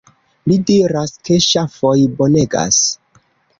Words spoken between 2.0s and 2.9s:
bonegas.